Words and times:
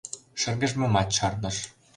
Шыргыжмымат 0.41 1.07
чарныш. 1.15 1.57